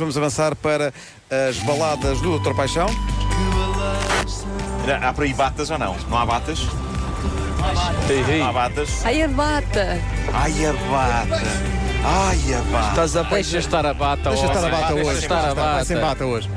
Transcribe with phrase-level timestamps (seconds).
[0.00, 0.94] Vamos avançar para
[1.48, 2.86] as baladas do Doutor Paixão.
[5.02, 5.94] Há por aí batas ou não?
[6.08, 6.60] Não há batas?
[8.38, 9.04] Não há batas?
[9.04, 10.00] Ai, a bata.
[10.32, 11.42] Ai, a bata!
[12.02, 12.88] Ai, a bata!
[12.88, 15.18] Estás a Deixa estar a bata Deixa estar a bata Deixa hoje.
[15.18, 16.06] estar a Vai sem bata.
[16.08, 16.48] bata hoje.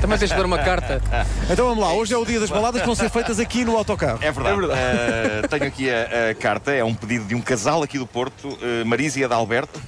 [0.00, 1.00] Também tens de dar uma carta.
[1.48, 3.76] Então vamos lá, hoje é o dia das baladas que vão ser feitas aqui no
[3.76, 4.18] autocarro.
[4.20, 4.72] É verdade.
[4.72, 8.58] Eh, tenho aqui a, a carta, é um pedido de um casal aqui do Porto,
[8.60, 9.80] eh, Marisa e Adalberto.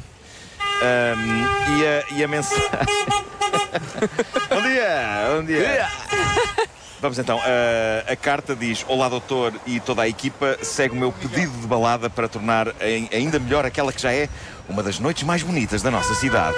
[0.82, 1.46] Ahm,
[1.78, 2.64] e, a, e a mensagem.
[4.50, 5.36] bom dia!
[5.36, 5.88] Bom dia!
[7.00, 7.40] Vamos então,
[8.10, 12.08] a carta diz: Olá, doutor e toda a equipa, segue o meu pedido de balada
[12.10, 12.74] para tornar
[13.12, 14.28] ainda melhor aquela que já é
[14.68, 16.56] uma das noites mais bonitas da nossa cidade.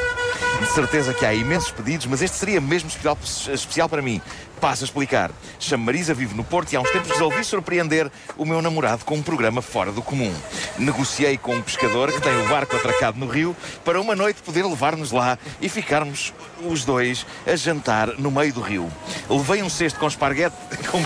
[0.61, 3.17] De certeza que há imensos pedidos, mas este seria mesmo especial,
[3.53, 4.21] especial para mim.
[4.61, 5.31] Passo a explicar.
[5.61, 9.15] Chamo Marisa, vivo no Porto e há uns tempos resolvi surpreender o meu namorado com
[9.15, 10.35] um programa fora do comum.
[10.77, 14.65] Negociei com um pescador que tem o barco atracado no rio para uma noite poder
[14.65, 18.91] levar-nos lá e ficarmos os dois a jantar no meio do rio.
[19.31, 20.57] Levei um cesto com esparguete
[20.91, 20.99] com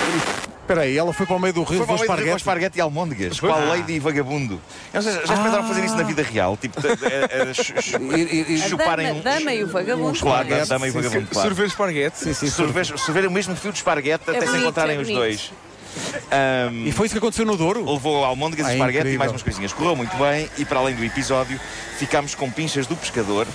[0.72, 2.30] Espera aí, ela foi para o meio do rio, foi para o meio do rio
[2.30, 2.78] com esparguete.
[2.78, 3.38] e almôndegas.
[3.38, 4.54] Qual lady e vagabundo.
[4.92, 6.56] Eu não sei, já experimentaram fazer isso na vida real?
[6.56, 10.18] Tipo, A chuparem um- dama e o vagabundo.
[10.18, 11.48] Claro, dama e sim, vagabundo, claro.
[11.48, 12.18] Sorver esparguete.
[12.18, 15.52] Sim, sim, Sorver, o mesmo fio de esparguete até se encontrarem é os dois.
[16.30, 17.84] Ahm, E foi isso que aconteceu no Douro?
[17.90, 19.14] Levou almôndegas, Ah, esparguete incrível.
[19.14, 19.72] e mais umas coisinhas.
[19.72, 21.58] Correu muito bem e, para além do episódio,
[21.98, 23.46] ficámos com pinchas do pescador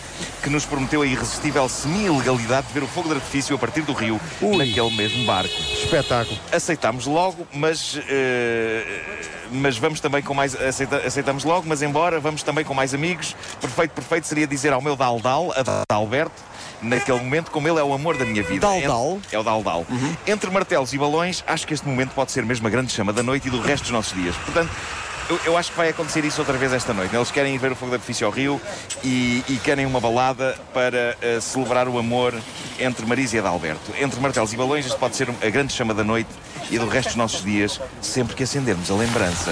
[0.44, 3.94] que nos prometeu a irresistível semi-ilegalidade de ver o fogo de artifício a partir do
[3.94, 4.58] rio Ui.
[4.58, 5.54] naquele mesmo barco.
[5.84, 6.38] Espetáculo.
[6.52, 8.00] Aceitámos logo, mas.
[8.10, 8.84] eh,
[9.52, 10.56] mas vamos também com mais.
[10.56, 13.36] aceita- aceitamos logo, mas embora, vamos também com mais amigos.
[13.62, 16.42] Perfeito, perfeito seria dizer ao meu Daldal, a Dalberto,
[16.82, 18.68] naquele momento, como ele é o amor da minha vida.
[18.68, 19.14] Daldal?
[19.18, 19.86] Entre- é o Daldal.
[20.26, 23.24] Entre martelos e balões, acho que este momento pode ser mesmo a grande chama da
[23.24, 24.36] noite e do resto dos nossos dias.
[24.38, 24.70] Portanto.
[25.30, 27.14] Eu, eu acho que vai acontecer isso outra vez esta noite.
[27.14, 28.62] Eles querem ir ver o fogo de artifício ao Rio
[29.04, 32.34] e, e querem uma balada para eh, celebrar o amor
[32.80, 33.92] entre Marisa e Adalberto.
[34.00, 36.30] Entre martelos e balões, isto pode ser a grande chama da noite
[36.72, 39.52] e do resto dos nossos dias, sempre que acendermos a lembrança.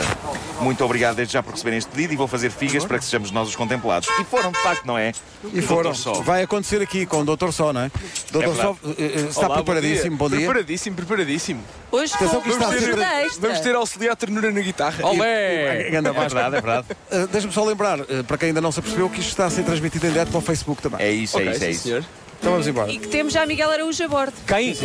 [0.61, 3.29] Muito obrigado desde já por receberem este pedido e vou fazer figas para que sejamos
[3.31, 4.07] nós os contemplados.
[4.19, 5.11] E foram, de facto, não é?
[5.53, 5.93] E foram.
[5.93, 6.13] Só.
[6.21, 7.91] Vai acontecer aqui com o Doutor Só, não é?
[8.31, 10.39] Doutor É Só eh, eh, está Olá, preparadíssimo, bom dia.
[10.39, 11.63] Preparadíssimo, preparadíssimo.
[11.91, 13.41] Hoje Atenção que isto está a ser- ajuda extra.
[13.41, 15.05] Vamos ter auxiliar ternura na guitarra.
[15.05, 15.87] Olé!
[15.89, 16.19] É Vasco.
[16.19, 16.87] verdade, é verdade.
[17.11, 19.49] Eh, Deixa-me só lembrar, eh, para quem ainda não se apercebeu, que isto está a
[19.49, 21.05] ser transmitido em direto para o Facebook também.
[21.05, 21.83] É isso, é Ok, isso, é sim, isso.
[21.83, 22.05] senhor.
[22.39, 22.91] Então vamos embora.
[22.91, 24.33] E que temos já Miguel Araújo a bordo.
[24.47, 24.75] Quem?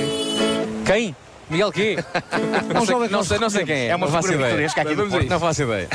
[0.85, 1.17] Quem?
[1.51, 1.97] Miguel quê?
[2.73, 3.87] Não sei, não sei, não sei quem é.
[3.89, 4.67] É uma não faço ideia.
[4.67, 5.29] aqui do Porto.
[5.29, 5.89] Não faço ideia.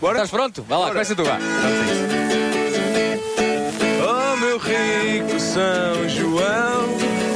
[0.00, 0.14] Bora?
[0.22, 0.62] Estás pronto?
[0.68, 1.38] Vai lá, começa tu, vá.
[4.04, 6.88] Oh meu rico São João,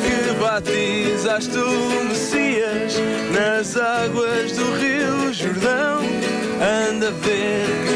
[0.02, 2.94] que batizaste o Messias
[3.32, 6.00] nas águas do Rio Jordão.
[6.90, 7.95] Anda a ver que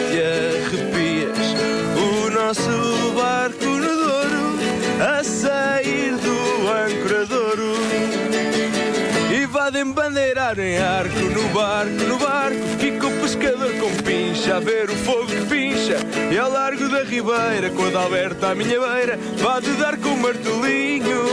[10.51, 12.59] bandeirar em arco no barco, no barco.
[12.79, 15.97] Fica o pescador com pincha a ver o fogo que pincha.
[16.33, 20.11] E ao largo da ribeira, com a Dalberta à minha beira Vá de dar com
[20.11, 21.25] o martelinho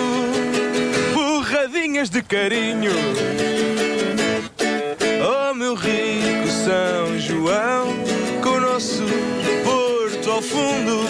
[1.13, 2.91] Porradinhas de carinho.
[5.21, 7.93] Oh meu rico São João
[8.41, 9.03] Com o nosso
[9.63, 11.05] porto ao fundo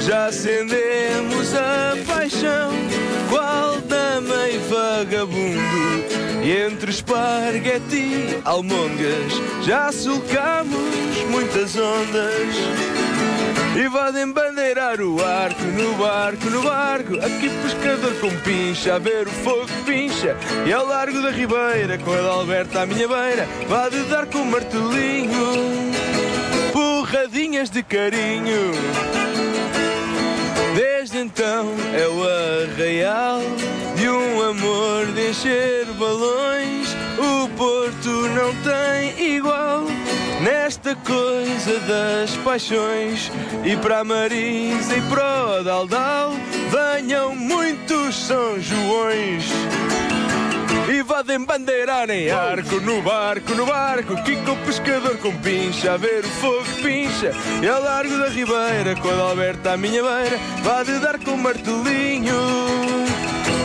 [0.00, 2.72] Já acendemos a paixão.
[3.28, 3.78] Qual
[4.50, 5.87] e vagabundo
[6.50, 9.32] entre esparguete e almôndegas
[9.62, 12.54] Já sulcamos muitas ondas.
[13.76, 17.14] E vadem bandeirar o arco no barco, no barco.
[17.14, 20.36] Aqui pescador com pincha, a ver o fogo pincha.
[20.66, 24.38] E ao largo da ribeira, com a Alberta à minha beira Vá de dar com
[24.38, 25.92] o martelinho
[26.72, 28.72] Porradinhas de carinho.
[30.74, 33.40] Desde então é o arraial
[33.96, 35.77] De um amor de encher
[38.48, 39.84] não tem igual
[40.40, 43.30] Nesta coisa das paixões.
[43.64, 46.32] E para a Marisa e para o Daldal
[46.70, 49.44] Venham muitos São Joões.
[50.88, 56.24] E vadem bandeirar em arco no barco, no barco Kiko pescador com pincha, a ver
[56.24, 57.32] o fogo pincha.
[57.62, 61.38] E ao largo da ribeira, com a à minha beira Vá de dar com o
[61.38, 62.34] martelinho.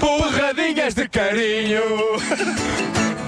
[0.01, 1.81] Porradinhas de carinho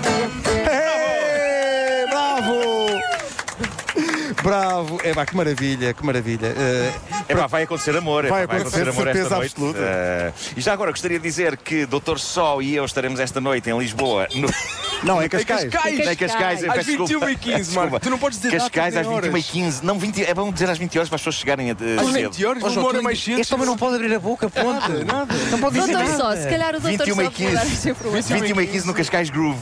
[4.46, 5.00] bravo!
[5.04, 6.48] É pá, que maravilha, que maravilha.
[6.48, 6.94] Eh,
[7.28, 8.24] É pá, vai acontecer amor.
[8.28, 9.52] Vai vai acontecer, acontecer amor esta noite.
[9.54, 9.80] absoluta.
[9.82, 12.18] Eh, e já agora gostaria de dizer que Dr.
[12.18, 14.28] Só e eu estaremos esta noite em Lisboa.
[14.36, 14.48] No...
[15.04, 15.66] não, é Cascais.
[15.66, 16.00] Cascais.
[16.00, 17.26] Em Cascais, eu Às peço desculpa.
[17.26, 17.82] 21 e 15, Desculpa.
[17.82, 18.00] Marco.
[18.00, 19.46] Tu não podes dizer Cascais às nem 21 e horas.
[19.52, 19.86] 15.
[19.86, 21.80] Não, 20, é bom dizer às 20 horas para as pessoas chegarem a, Às
[22.12, 22.32] cedo.
[22.32, 23.40] 20 horas, embora tu- mais cedo.
[23.40, 24.90] Este homem não pode abrir a boca, ponto.
[25.52, 26.18] Não pode dizer Doutor nada.
[26.18, 27.54] Só, se calhar o doutor 21 Só pode 15.
[27.56, 28.38] dar essa informação.
[28.40, 29.60] 21 e 15 no Cascais Groove,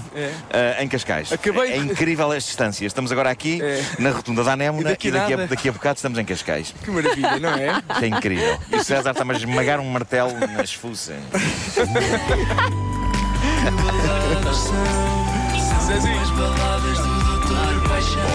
[0.52, 1.32] eh, em Cascais.
[1.32, 2.90] Acabei É incrível as distâncias.
[2.92, 3.82] Estamos agora aqui É.
[4.00, 5.48] na rotunda da Anémona E daqui daqui a, nada.
[5.50, 6.74] daqui a bocado estamos em Cascais.
[6.84, 7.82] Que maravilha, não é?
[8.02, 8.58] É incrível.
[8.72, 11.16] E o César está-me a esmagar um martelo nas fuças.
[15.86, 16.24] Zezinho.
[16.36, 18.33] Podes crer que são.